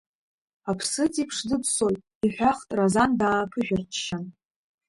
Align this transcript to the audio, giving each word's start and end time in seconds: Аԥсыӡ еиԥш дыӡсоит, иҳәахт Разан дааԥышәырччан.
Аԥсыӡ 0.69 1.13
еиԥш 1.19 1.37
дыӡсоит, 1.49 2.01
иҳәахт 2.25 2.69
Разан 2.77 3.11
дааԥышәырччан. 3.19 4.23